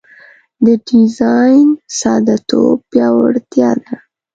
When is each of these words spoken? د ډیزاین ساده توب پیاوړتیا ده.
د 0.65 0.67
ډیزاین 0.87 1.67
ساده 1.99 2.35
توب 2.47 2.77
پیاوړتیا 2.91 3.69
ده. 3.83 3.93